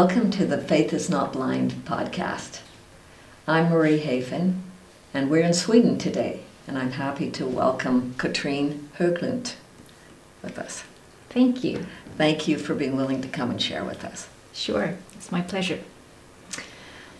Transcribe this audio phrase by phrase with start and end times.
[0.00, 2.60] Welcome to the Faith is Not Blind podcast.
[3.48, 4.60] I'm Marie Hafen,
[5.12, 9.54] and we're in Sweden today, and I'm happy to welcome Katrin Höglund
[10.40, 10.84] with us.
[11.30, 11.84] Thank you.
[12.16, 14.28] Thank you for being willing to come and share with us.
[14.52, 15.80] Sure, it's my pleasure.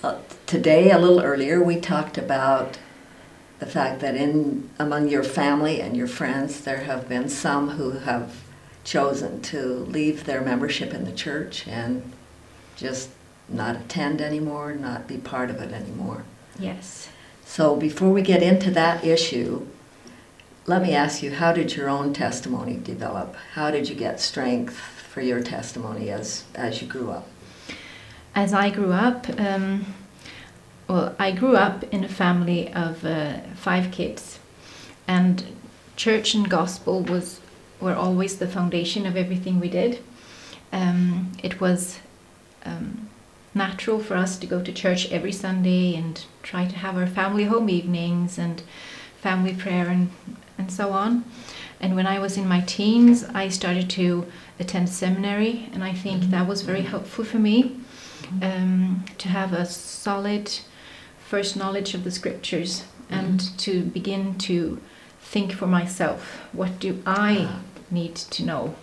[0.00, 2.78] Uh, today, a little earlier, we talked about
[3.58, 7.98] the fact that in among your family and your friends, there have been some who
[7.98, 8.36] have
[8.84, 12.12] chosen to leave their membership in the church and
[12.78, 13.10] just
[13.48, 16.24] not attend anymore, not be part of it anymore.
[16.58, 17.08] Yes.
[17.44, 19.66] So before we get into that issue,
[20.66, 23.34] let me ask you, how did your own testimony develop?
[23.54, 27.26] How did you get strength for your testimony as, as you grew up?
[28.34, 29.94] As I grew up, um,
[30.86, 34.38] well, I grew up in a family of uh, five kids,
[35.06, 35.44] and
[35.96, 37.40] church and gospel was
[37.80, 40.02] were always the foundation of everything we did.
[40.72, 42.00] Um, it was
[42.68, 43.08] um,
[43.54, 47.44] natural for us to go to church every Sunday and try to have our family
[47.44, 48.62] home evenings and
[49.20, 50.10] family prayer and,
[50.56, 51.24] and so on.
[51.80, 54.26] And when I was in my teens, I started to
[54.58, 57.80] attend seminary, and I think that was very helpful for me
[58.42, 60.50] um, to have a solid
[61.28, 64.80] first knowledge of the scriptures and to begin to
[65.20, 67.60] think for myself what do I
[67.90, 68.74] need to know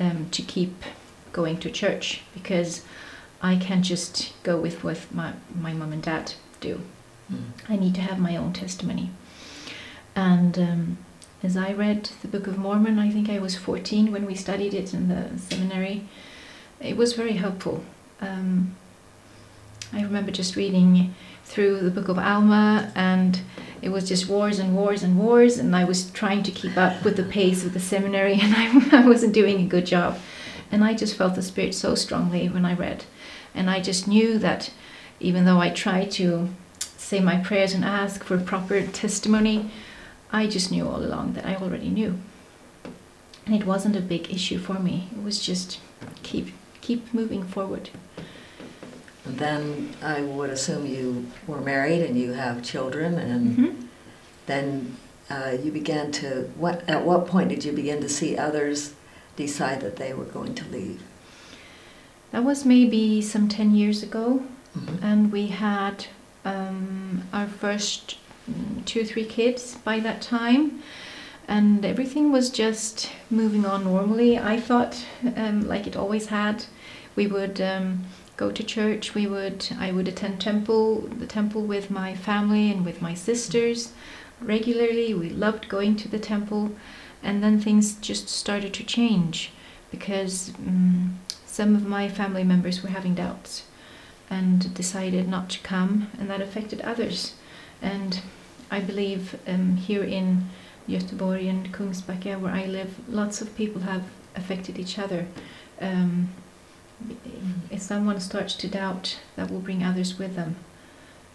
[0.00, 0.82] um, to keep
[1.32, 2.22] going to church?
[2.34, 2.82] Because
[3.40, 6.80] I can't just go with what my, my mom and dad do.
[7.32, 7.50] Mm.
[7.68, 9.10] I need to have my own testimony.
[10.16, 10.98] And um,
[11.42, 14.74] as I read the Book of Mormon, I think I was 14 when we studied
[14.74, 16.08] it in the seminary,
[16.80, 17.84] it was very helpful.
[18.20, 18.74] Um,
[19.92, 23.40] I remember just reading through the Book of Alma, and
[23.80, 27.04] it was just wars and wars and wars, and I was trying to keep up
[27.04, 30.18] with the pace of the seminary, and I, I wasn't doing a good job.
[30.70, 33.04] And I just felt the Spirit so strongly when I read.
[33.58, 34.70] And I just knew that
[35.18, 36.48] even though I tried to
[36.96, 39.70] say my prayers and ask for proper testimony,
[40.30, 42.18] I just knew all along that I already knew.
[43.44, 45.08] And it wasn't a big issue for me.
[45.10, 45.80] It was just
[46.22, 46.48] keep
[46.82, 47.90] keep moving forward.
[49.26, 53.86] Then I would assume you were married and you have children, and Mm-hmm.
[54.46, 54.96] then
[55.28, 56.48] uh, you began to.
[56.56, 58.94] What at what point did you begin to see others
[59.36, 61.02] decide that they were going to leave?
[62.30, 64.42] That was maybe some 10 years ago,
[64.76, 64.98] Mhm.
[65.02, 66.06] and we had
[66.44, 68.16] um, our first
[68.50, 70.82] mm, two or three kids by that time,
[71.46, 74.38] and everything was just moving on normally.
[74.38, 75.04] I thought,
[75.36, 76.64] um, like it always had,
[77.16, 78.04] we would um,
[78.36, 79.14] go to church.
[79.14, 83.92] We would, I would attend temple, the temple with my family and with my sisters
[84.40, 85.14] regularly.
[85.14, 86.72] We loved going to the temple,
[87.22, 89.50] and then things just started to change
[89.90, 90.50] because.
[90.66, 91.18] Um,
[91.58, 93.64] some of my family members were having doubts
[94.30, 97.34] and decided not to come, and that affected others.
[97.82, 98.20] And
[98.70, 100.50] I believe um, here in
[100.88, 104.04] Göteborg and Kungsbacka, where I live, lots of people have
[104.36, 105.26] affected each other.
[105.80, 106.28] Um,
[107.72, 110.54] if someone starts to doubt, that will bring others with them.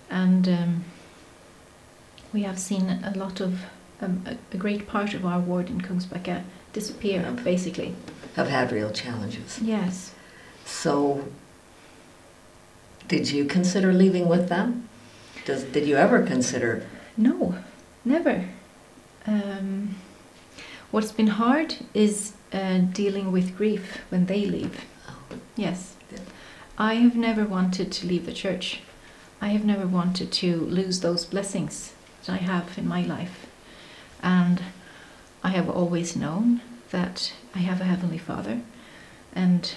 [0.10, 0.84] And um,
[2.32, 3.64] we have seen a lot of,
[4.00, 7.94] um, a, a great part of our ward in Kungsbacka disappear, basically.
[8.36, 9.60] Have had real challenges.
[9.62, 10.14] Yes.
[10.66, 11.28] So,
[13.08, 14.90] did you consider leaving with them?
[15.46, 16.88] Does, did you ever consider?
[17.18, 17.56] No,
[18.04, 18.46] never.
[19.28, 19.96] Um,
[20.92, 24.86] what's been hard is uh, dealing with grief when they leave.
[25.08, 25.96] Oh, Yes.
[26.12, 26.20] Yeah.
[26.78, 28.82] I have never wanted to leave the church.
[29.42, 31.94] I have never wanted to lose those blessings
[32.26, 33.46] that I have in my life.
[34.24, 34.64] And
[35.44, 36.62] I have always known
[36.94, 38.62] that I have a Heavenly Father
[39.36, 39.74] and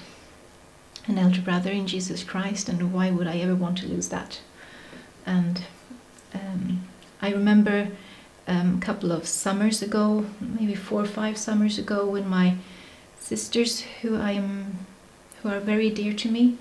[1.09, 4.41] an elder brother in Jesus Christ, and why would I ever want to lose that?
[5.25, 5.63] And
[6.35, 6.83] um,
[7.23, 7.89] I remember
[8.47, 12.57] um, a couple of summers ago, maybe four or five summers ago, when my
[13.19, 14.87] sisters, who I am,
[15.43, 16.59] who are very dear to me,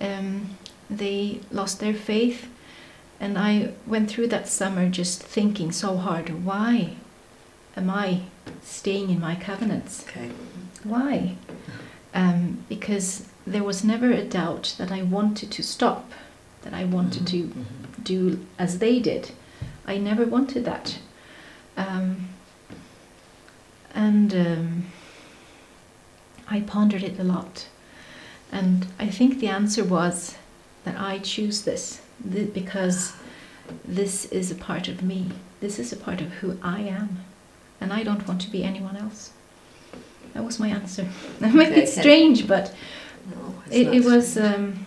[0.00, 0.50] um,
[0.90, 2.48] they lost their faith,
[3.20, 6.96] and I went through that summer just thinking so hard, why
[7.76, 8.22] am I
[8.62, 10.04] staying in my covenants?
[10.08, 10.30] okay.
[10.84, 11.36] Why?
[12.14, 16.10] Um, because there was never a doubt that I wanted to stop,
[16.62, 18.04] that I wanted to Mhm.
[18.04, 19.30] do as they did.
[19.86, 20.98] I never wanted that.
[21.76, 22.28] Um,
[23.94, 24.86] and um,
[26.48, 27.66] I pondered it a lot.
[28.50, 30.36] And I think the answer was
[30.84, 32.00] that I choose this
[32.30, 33.14] th- because
[33.84, 35.30] this is a part of me.
[35.60, 37.24] This is a part of who I am.
[37.82, 39.32] And I don't want to be anyone else.
[40.34, 41.06] That was my answer.
[41.40, 42.72] That might be strange, but
[43.30, 44.86] No, it, it was um,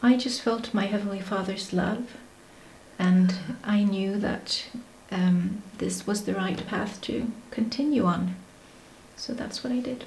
[0.00, 2.16] I just felt my Heavenly Father's love,
[2.98, 3.34] and
[3.64, 4.64] I knew that
[5.10, 8.36] um, this was the right path to continue on.
[9.16, 10.04] So that's what I did.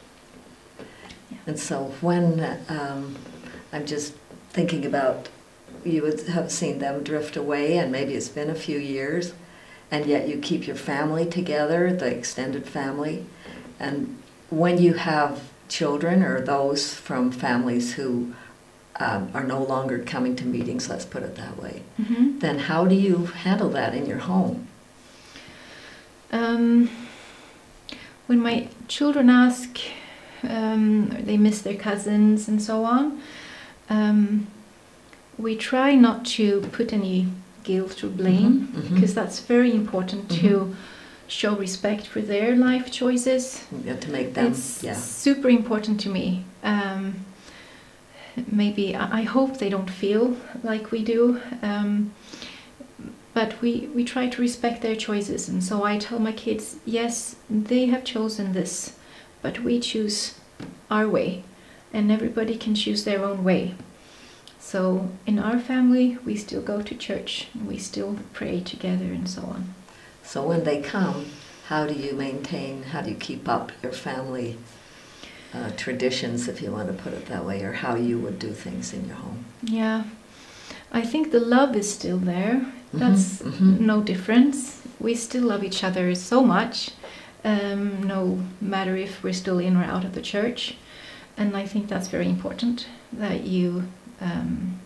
[1.46, 3.18] And so when um,
[3.74, 4.14] I'm just
[4.52, 5.28] thinking about
[5.84, 9.34] you would have seen them drift away, and maybe it's been a few years,
[9.92, 13.26] and yet you keep your family together, the extended family.
[13.80, 14.18] And
[14.50, 18.34] when you have children or those from families who
[19.00, 22.40] um, are no longer coming to meetings, let's put it that way, Mm-hmm.
[22.40, 24.68] then how do you handle that in your home?
[26.32, 26.90] Um,
[28.28, 29.78] when my children ask,
[30.44, 33.22] um, they miss their cousins and so on,
[33.90, 34.48] um,
[35.38, 37.28] we try not to put any
[37.64, 38.94] guilt or blame Mhm, mhm.
[38.96, 40.76] because that's very important to
[41.28, 43.64] show respect for their life choices.
[43.88, 44.94] Have to make them, it's yeah.
[44.96, 46.44] super important to me.
[46.64, 47.14] Um,
[48.52, 51.40] maybe I I hope they don't feel like we do.
[51.62, 52.12] Um,
[53.34, 57.38] but we, we try to respect their choices, and so I tell my kids, yes,
[57.50, 58.98] they have chosen this,
[59.42, 60.34] but we choose
[60.90, 61.44] our way,
[61.94, 63.76] and everybody can choose their own way.
[64.72, 69.42] So in our family, we still go to church, we still pray together, and so
[69.42, 69.74] on.
[70.24, 71.26] So when they come,
[71.68, 74.58] how do you maintain, how do you keep up your family
[75.54, 78.54] uh, traditions, if you want to put it that way, or how you would do
[78.54, 79.44] things in your home?
[79.62, 80.04] Yeah,
[80.94, 82.66] I think the love is still there.
[82.94, 83.80] That's Mhm, mhm.
[83.82, 84.82] no difference.
[85.02, 86.92] We still love each other so much,
[87.44, 90.76] um, no matter if we're still in or out of the church.
[91.38, 93.84] And I think that's very important that you
[94.22, 94.80] um,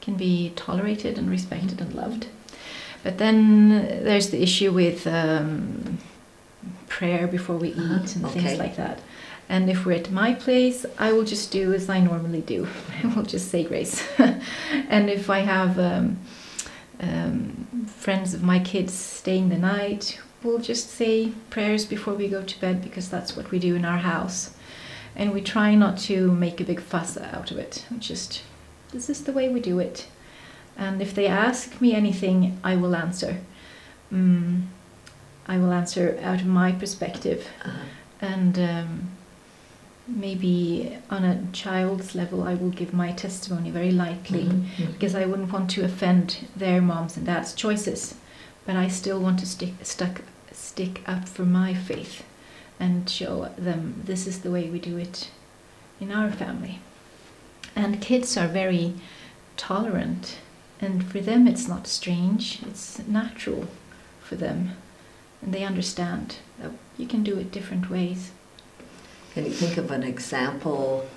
[0.00, 2.26] can be tolerated and respected and loved.
[3.04, 5.98] But then uh, there's the issue with um,
[6.88, 8.40] prayer before we eat Uh-huh, and okay.
[8.40, 9.00] things like that.
[9.48, 12.66] And if we're at my place, I will just do as I normally do.
[13.04, 14.02] I will just say grace.
[14.18, 16.18] and if I have um,
[17.00, 22.42] um, friends of my kids staying the night, we'll just say prayers before we go
[22.42, 24.50] to bed because that's what we do in our house.
[25.18, 27.84] And we try not to make a big fuss out of it.
[27.98, 28.42] Just,
[28.92, 30.06] this is the way we do it.
[30.76, 33.38] And if they ask me anything, I will answer.
[34.12, 34.66] Mm,
[35.48, 37.70] I will answer out of my perspective Uh,
[38.20, 39.10] and um,
[40.06, 44.92] maybe on a child's level i will give my testimony very lightly mhm, mhm.
[44.92, 48.14] because i wouldn't want to offend their moms and dads choices
[48.64, 52.24] but i still want to stick stuck stick up for my faith
[52.80, 55.30] and show them this is the way we do it
[56.00, 56.80] in our family.
[57.74, 58.94] And kids are very
[59.56, 60.38] tolerant
[60.80, 63.66] and for them it's not strange it's natural
[64.22, 64.76] for them
[65.42, 68.32] and they understand that you can do it different ways.
[69.34, 71.08] Can you think of an example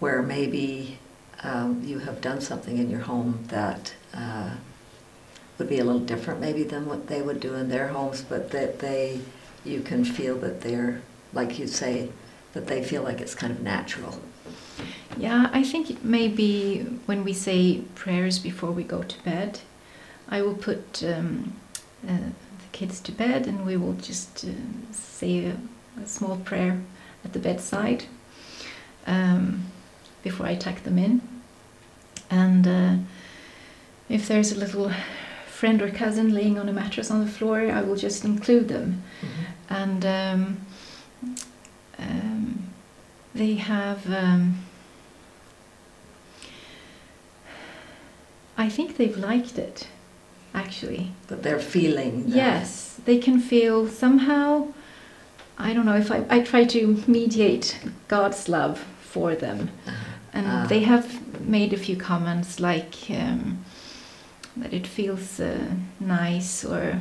[0.00, 0.98] where maybe
[1.42, 4.50] um, you have done something in your home that uh,
[5.58, 8.50] would be a little different maybe than what they would do in their homes, but
[8.50, 9.20] that they,
[9.64, 11.02] you can feel that they're,
[11.32, 12.10] like you say,
[12.52, 14.20] that they feel like it's kind of natural?
[15.16, 19.60] Yeah, I think maybe when we say prayers before we go to bed,
[20.28, 21.54] I will put um,
[22.06, 24.50] uh, the kids to bed and we will just uh,
[24.92, 25.56] say a,
[26.02, 26.80] a small prayer
[27.24, 28.04] at the bedside
[29.06, 29.66] um,
[30.22, 31.20] before I tuck them in.
[32.30, 32.94] And uh,
[34.08, 34.92] if there's a little
[35.46, 39.02] friend or cousin laying on a mattress on the floor, I will just include them
[39.70, 40.66] and um,
[41.98, 42.62] um,
[43.34, 44.10] they have.
[44.12, 44.58] Um,
[48.56, 49.88] I think they've liked it,
[50.54, 51.12] actually.
[51.28, 52.36] That they're feeling that.
[52.36, 54.68] Yes, they can feel somehow.
[55.58, 59.90] I don't know if I, I try to mediate God's love for them, Uh,
[60.32, 60.66] and Ah.
[60.68, 61.06] they have
[61.40, 63.64] made a few comments like um,
[64.56, 65.58] that it feels uh,
[65.98, 67.00] nice or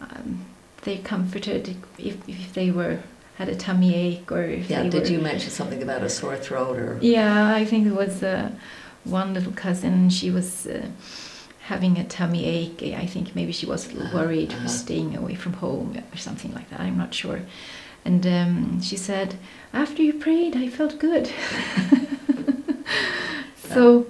[0.00, 0.44] um,
[0.82, 3.00] they're comforted if, if they were
[3.36, 6.08] had a tummy ache or if Yeah, they did were you mention something about a
[6.10, 6.98] sore throat or?
[7.00, 8.50] yeah, I think it was uh,
[9.04, 10.10] one little cousin.
[10.10, 10.86] She was uh,
[11.60, 12.82] having a tummy ache.
[12.96, 14.62] I think maybe she was a little Uh-huh, worried uh-huh.
[14.62, 16.80] for staying away from home or something like that.
[16.80, 17.40] I'm not sure.
[18.04, 19.36] And um, she said,
[19.72, 21.30] after you prayed, I felt good.
[23.56, 24.06] so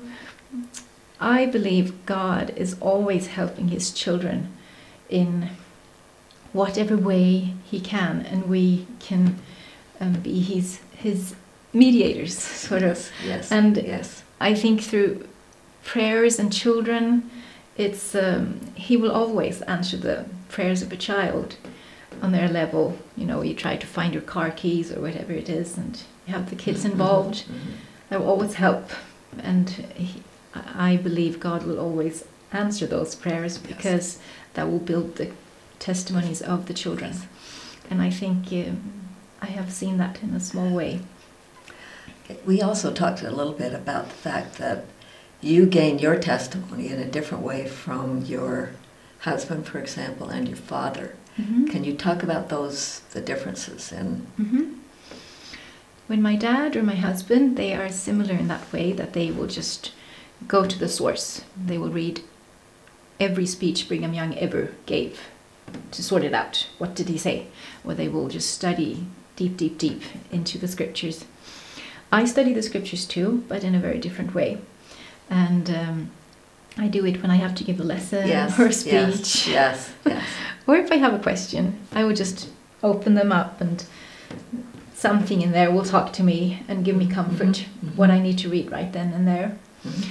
[1.21, 4.53] I believe God is always helping His children
[5.11, 5.51] in
[6.53, 9.39] whatever way He can, and we can
[10.01, 11.35] um, be His His
[11.73, 12.37] mediators,
[12.69, 13.11] sort of.
[13.25, 13.53] Yes.
[13.53, 14.23] And yes.
[14.41, 15.27] I think through
[15.85, 17.31] prayers and children,
[17.77, 21.57] it's um, he will always answer the prayers of a child
[22.23, 22.97] on their level.
[23.17, 26.35] You know, you try to find your car keys or whatever it is, and you
[26.35, 27.45] have the kids Mhm, involved.
[27.47, 27.75] mhm.
[28.09, 28.91] That will always help,
[29.43, 30.23] and he,
[30.55, 34.19] I I believe God will always answer those prayers because
[34.55, 35.29] that will build the
[35.79, 37.15] testimonies of the children.
[37.91, 38.83] And I think um,
[39.41, 41.01] I have seen that in a small way.
[42.45, 44.85] We also talked a little bit about the fact that
[45.41, 48.71] you gain your testimony in a different way from your
[49.21, 51.15] husband, for example, and your father.
[51.39, 51.71] Mhm.
[51.71, 54.65] Can you talk about those, the differences in, hmm
[56.09, 59.47] When my dad or my husband, they are similar in that way that they will
[59.47, 59.93] just
[60.47, 61.43] go to the source.
[61.67, 62.23] They will read
[63.21, 65.21] every speech Brigham Young ever gave
[65.93, 66.67] to sort it out.
[66.79, 67.47] What did he say?
[67.85, 69.07] Or they will just study
[69.37, 71.25] deep, deep, deep into the scriptures.
[72.11, 74.59] I study the scriptures too, but in a very different way.
[75.31, 76.11] And um,
[76.77, 79.47] I do it when I have to give a lesson yes, or a speech.
[79.49, 80.25] yes, yes.
[80.67, 82.51] Or if I have a question, I will just
[82.83, 83.85] open them up and
[84.95, 87.97] something in there will talk to me and give me comfort Mhm, mhm.
[87.97, 89.57] what I need to read right then and there.
[89.87, 90.05] Mhm.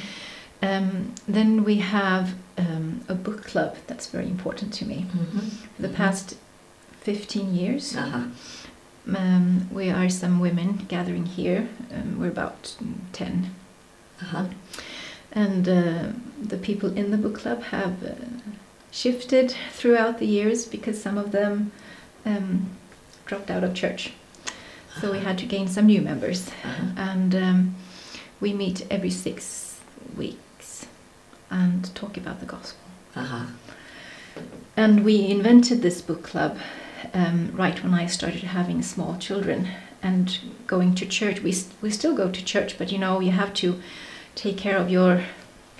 [0.61, 5.05] Um, then we have um, a book club that's very important to me.
[5.13, 5.49] Mhm.
[5.75, 6.35] For the past
[7.01, 8.23] 15 years, Uh-huh.
[9.15, 11.69] um, we are some women gathering here.
[11.93, 12.75] Um, we're about
[13.13, 13.51] 10.
[14.21, 14.45] Uh-huh.
[15.31, 16.03] And uh,
[16.41, 18.15] the people in the book club have uh,
[18.91, 21.71] shifted throughout the years because some of them
[22.25, 22.71] um,
[23.27, 24.13] dropped out of church.
[24.99, 26.47] So we had to gain some new members.
[26.63, 26.87] Uh-huh.
[26.97, 27.75] And um,
[28.41, 29.79] we meet every six
[30.17, 30.37] weeks
[31.49, 32.79] and talk about the gospel.
[33.15, 33.45] Uh-huh.
[34.75, 36.57] And we invented this book club
[37.13, 39.69] um, right when I started having small children
[40.03, 40.37] and
[40.67, 41.41] going to church.
[41.41, 43.81] We, we still go to church, but you know, you have to
[44.35, 45.23] take care of your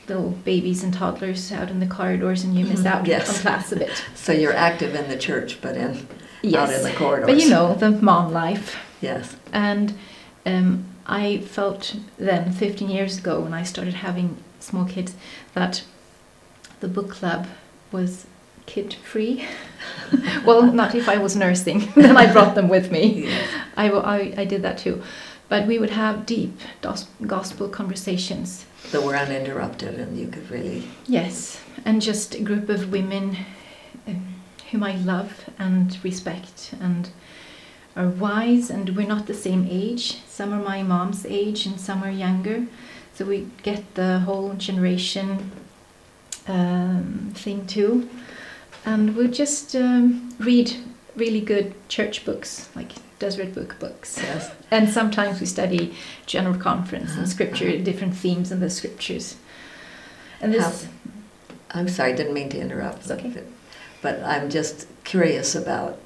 [0.07, 3.29] little babies and toddlers out in the corridors and you miss Mhm, out yes.
[3.29, 4.03] on class a bit.
[4.15, 6.07] So you're active in the church, but in,
[6.55, 7.27] out in the corridors.
[7.27, 8.77] But you know, the mom life.
[9.01, 9.35] Yes.
[9.51, 9.93] And
[10.45, 15.15] um, I felt then, 15 years ago, when I started having small kids,
[15.53, 15.83] that
[16.79, 17.47] the book club
[17.91, 18.25] was
[18.65, 19.45] kid free.
[20.45, 23.25] well, not if I was nursing, then I brought them with me.
[23.25, 23.49] Yes.
[23.75, 25.01] I, I, I did that too.
[25.49, 28.65] But we would have deep dos- gospel conversations.
[28.91, 33.37] That were uninterrupted and you could really, Yes, and just a group of women
[34.07, 34.35] um,
[34.71, 37.09] whom I love and respect and
[37.95, 40.21] are wise, and we're not the same age.
[40.27, 42.67] Some are my mom's age and some are younger.
[43.17, 45.51] So we get the whole generation
[46.47, 48.07] um, thing too.
[48.85, 50.71] And we just um, read
[51.15, 54.19] really good church books, like Deseret Book books.
[54.21, 54.51] yes.
[54.71, 55.95] And sometimes we study
[56.27, 57.83] general conference Uh-huh, and scripture, uh-huh.
[57.83, 59.35] different themes in the scriptures.
[60.39, 60.87] And this,
[61.71, 62.99] I'm sorry, I didn't mean to interrupt.
[62.99, 63.29] It's okay.
[63.29, 63.43] but-
[64.03, 65.97] But I'm just curious about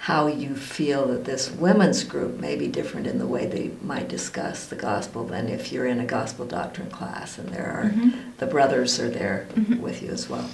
[0.00, 4.08] how you feel that this women's group may be different in the way they might
[4.08, 8.12] discuss the gospel than if you're in a gospel doctrine class and there are, Mhm.
[8.38, 9.80] the brothers are there Mhm.
[9.80, 10.48] with you as well.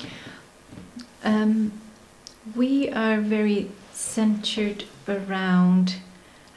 [1.24, 1.72] Um,
[2.56, 5.96] we are very centered around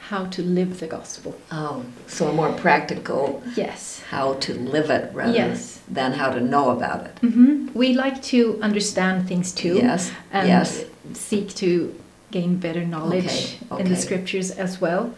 [0.08, 1.36] how to live the gospel.
[1.52, 4.00] Oh, so a more practical Yes.
[4.10, 5.80] how to live it rather Yes.
[5.86, 7.18] than how to know about it.
[7.20, 10.84] hmm We like to understand things too Yes, and yes.
[11.12, 11.94] seek to
[12.30, 15.14] gain better knowledge Okay, in the scriptures as well.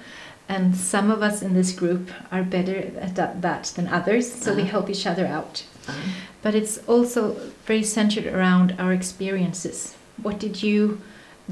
[0.48, 4.52] And some of us in this group are better at that, that than others, so
[4.52, 4.70] we Uh-huh.
[4.70, 5.64] help each other out.
[5.88, 5.98] Uh-huh.
[6.42, 7.36] But it's also
[7.66, 9.94] very centered around our experiences.
[10.22, 11.00] What did you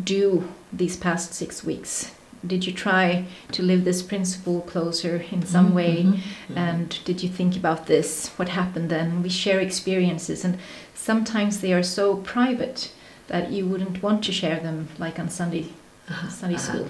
[0.03, 2.11] do these past six weeks?
[2.47, 6.05] Did you try to live this principle closer in some way?
[6.05, 6.12] Mhm,
[6.49, 6.57] mhm.
[6.57, 8.31] And did you think about this?
[8.37, 9.23] What happened then?
[9.23, 10.59] We share experiences, and
[10.95, 12.91] sometimes they are so private
[13.28, 15.64] that you wouldn't want to share them, like on Sunday
[16.11, 16.88] Uh-huh, Sunday uh-huh, school,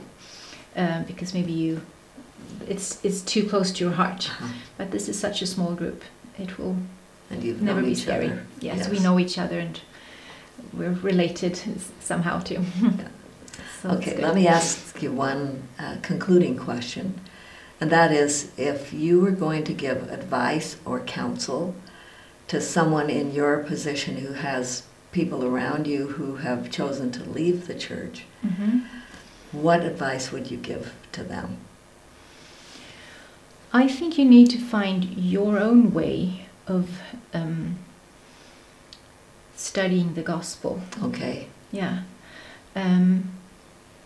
[0.76, 1.80] um, because maybe you
[2.68, 4.30] it's it's too close to your heart.
[4.30, 4.52] uh-huh.
[4.78, 6.02] But this is such a small group;
[6.38, 6.76] it will
[7.30, 8.26] And you've never be scary.
[8.26, 8.46] other.
[8.60, 9.80] Yes, we know each other and
[10.72, 11.60] we're related
[12.00, 12.60] somehow too.
[13.82, 17.14] So Okay, let me ask you one uh, concluding question,
[17.80, 21.74] and that is if you were going to give advice or counsel
[22.48, 27.66] to someone in your position who has people around you who have chosen to leave
[27.66, 28.82] the church, Mhm.
[29.52, 31.56] what advice would you give to them?
[33.72, 37.00] I think you need to find your own way of
[37.34, 37.76] um,
[39.56, 40.80] studying the gospel.
[41.02, 41.98] Okay, Yeah,
[42.74, 43.24] um,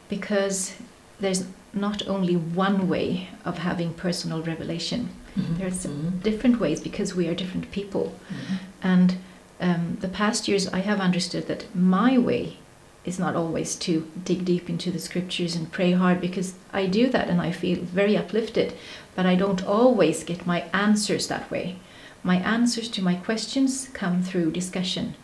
[0.09, 0.75] because
[1.21, 5.11] there's not only one way of having personal revelation.
[5.39, 8.13] Mhm, There's mhm, different ways because we are different people.
[8.31, 8.59] mhm.
[8.83, 9.17] And
[9.63, 12.59] um, the past years, I have understood that my way
[13.05, 17.09] is not always to dig deep into the scriptures and pray hard because I do
[17.11, 18.75] that and I feel very uplifted,
[19.17, 21.77] but I don't always get my answers that way.
[22.25, 25.15] my answers to my questions come through discussion,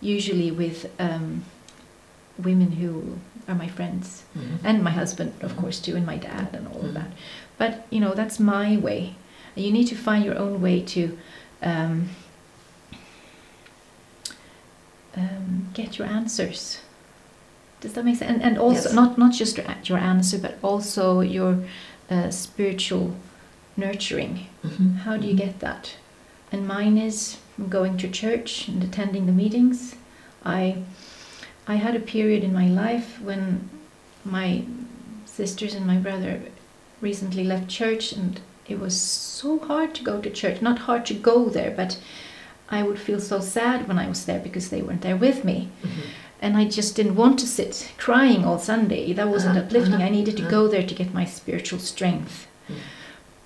[0.00, 1.42] usually with um,
[2.38, 4.58] women who are my friends Mhm.
[4.62, 6.88] and my husband, of course, too, and my dad, and all Mhm.
[6.88, 7.10] of that.
[7.58, 9.00] But you know, that's my way.
[9.56, 11.02] You need to find your own way to
[11.62, 12.10] um,
[15.16, 16.80] um, get your answers.
[17.80, 18.30] Does that make sense?
[18.32, 18.92] And, and also, Yes.
[18.94, 21.58] not not just your, your answer, but also your
[22.10, 23.14] uh, spiritual
[23.76, 24.46] nurturing.
[24.64, 24.96] Mhm.
[25.04, 25.96] How do you get that?
[26.52, 27.36] And mine is
[27.68, 29.96] going to church and attending the meetings.
[30.44, 30.76] I
[31.66, 33.68] I had a period in my life when
[34.24, 34.62] my
[35.26, 36.40] sisters and my brother
[37.00, 40.62] recently left church and it was so hard to go to church.
[40.62, 41.98] Not hard to go there, but
[42.78, 45.58] I would feel so sad when I was there because they weren't there with me.
[45.82, 46.04] Mhm.
[46.42, 47.74] And I just didn't want to sit
[48.06, 49.12] crying all Sunday.
[49.14, 49.94] That wasn't Uh-huh, uplifting.
[49.94, 50.50] uh-huh, I needed to uh-huh.
[50.56, 52.46] go there to get my spiritual strength.
[52.68, 52.74] Mm.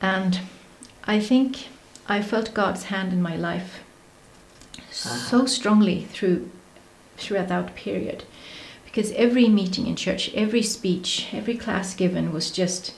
[0.01, 0.41] And
[1.17, 1.51] I think
[2.17, 3.71] I felt God's hand in my life
[4.91, 5.47] so Uh-huh.
[5.47, 6.39] strongly through
[7.23, 8.23] throughout that period.
[8.85, 12.93] Because every meeting in church, every speech, every class given was just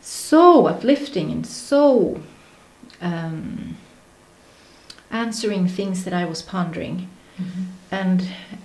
[0.00, 2.20] so uplifting and so
[3.00, 3.76] um,
[5.26, 7.08] answering things that I was pondering.
[7.38, 7.64] Mhm.
[7.90, 8.20] And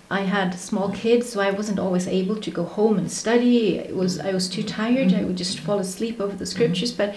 [0.10, 3.58] I had small kids, so I wasn't always able to go home and study.
[3.90, 5.14] It was I was too tired.
[5.14, 6.92] I would just fall asleep over the scriptures.
[6.92, 7.10] But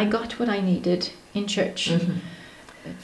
[0.00, 1.00] I got what I needed
[1.34, 2.16] in church Mhm.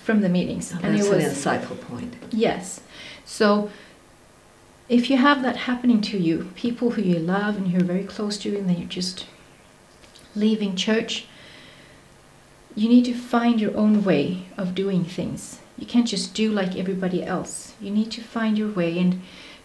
[0.04, 2.12] from the meetings, Now, and it an was insightful point.
[2.32, 2.80] yes.
[3.24, 3.68] So
[4.88, 8.04] if you have that happening to you, people who you love and who are very
[8.14, 9.26] close to you, and then you're just
[10.34, 11.12] leaving church,
[12.80, 14.24] you need to find your own way
[14.56, 15.58] of doing things.
[15.78, 17.74] You can't just do like everybody else.
[17.80, 18.98] You need to find your way.
[18.98, 19.20] And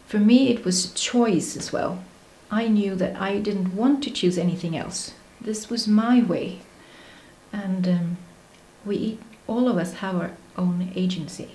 [0.07, 2.03] for me, it was a choice as well.
[2.49, 5.13] I knew that I didn't want to choose anything else.
[5.39, 6.59] This was my way.
[7.53, 8.17] And um,
[8.85, 11.51] we all of us have our own agency.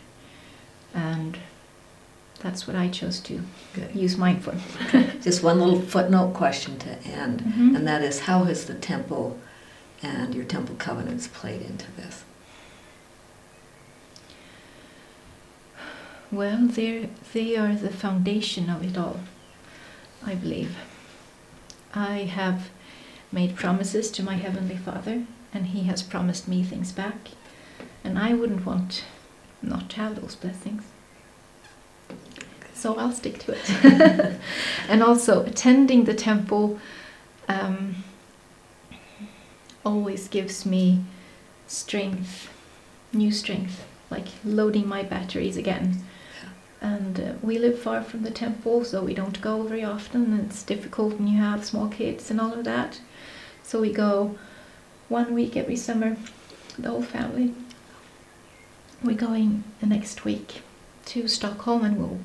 [0.94, 1.36] And
[2.40, 3.42] that's what I chose to
[3.74, 3.94] Good.
[3.94, 4.54] use mine for.
[5.22, 7.76] Just one little footnote question to end, Mhm.
[7.76, 9.38] and that is how has the temple
[10.02, 12.24] and your temple covenants played into this?
[16.32, 19.20] Well, they are the foundation of it all,
[20.24, 20.76] I believe.
[21.94, 22.70] I have
[23.30, 27.30] made promises to my heavenly Father, and He has promised me things back,
[28.02, 29.04] and I wouldn't want
[29.62, 30.82] not to have those blessings.
[32.74, 34.38] So I'll stick to it.
[34.88, 36.78] and also, attending the temple
[37.48, 38.04] um,
[39.84, 41.04] always gives me
[41.68, 42.50] strength,
[43.12, 46.04] new strength, like loading my batteries again.
[46.86, 50.38] And uh, we live far from the temple, so we don't go very often.
[50.38, 53.00] It's difficult when you have small kids and all of that.
[53.64, 54.38] So we go
[55.08, 56.16] one week every summer,
[56.78, 57.54] the whole family.
[59.02, 60.62] We're going the next week
[61.06, 62.20] to Stockholm and we'll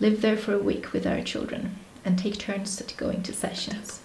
[0.00, 4.00] live there for a week with our children and take turns at going to sessions.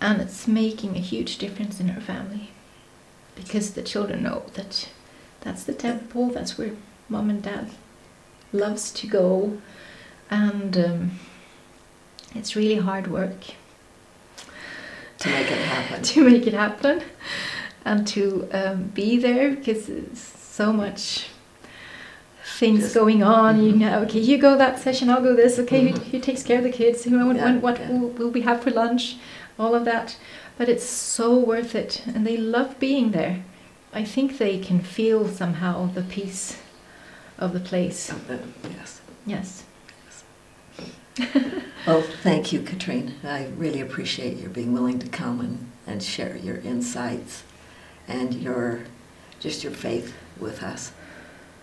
[0.00, 2.52] And it's making a huge difference in our family
[3.34, 4.88] because the children know that
[5.40, 6.76] that's the temple, that's where
[7.08, 7.68] mom and dad
[8.52, 9.58] loves to go,
[10.30, 11.10] and um,
[12.34, 13.40] it's really hard work
[15.18, 16.02] To make it happen.
[16.12, 17.02] to make it happen
[17.84, 21.26] and to um, be there because it's so much
[22.58, 23.62] things Just- going on.
[23.62, 23.78] You Mhm.
[23.78, 25.58] know, okay, you go that session, I'll go this.
[25.58, 26.10] Okay, who, Mhm.
[26.10, 27.06] who takes care of the kids?
[27.06, 27.90] You when, Yeah, when, what yeah.
[27.90, 29.16] will, will we have for lunch?
[29.58, 30.16] All of that,
[30.56, 33.42] but it's so worth it, and they love being there.
[33.92, 36.56] I think they can feel somehow the peace
[37.42, 38.10] of the place.
[38.10, 39.00] Of the- Yes.
[39.26, 39.64] Yes.
[41.84, 43.16] Well, thank you, Katrin.
[43.24, 47.42] I really appreciate your being willing to come and, and share your insights
[48.06, 48.84] and your,
[49.40, 50.92] just your faith with us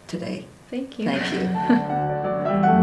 [0.08, 0.46] today.
[0.70, 1.06] Thank you.
[1.06, 2.76] Thank you.